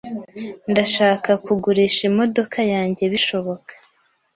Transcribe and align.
Ndashaka 0.71 1.31
kugurisha 1.45 2.01
imodoka 2.09 2.59
yanjye 2.73 3.03
bishoboka. 3.13 3.71